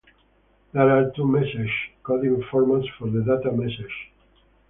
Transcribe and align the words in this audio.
There 0.73 0.89
are 0.89 1.11
two 1.11 1.27
message 1.27 1.69
coding 2.01 2.41
formats 2.51 2.87
for 2.97 3.07
the 3.11 3.21
data 3.23 3.51
messages. 3.55 3.91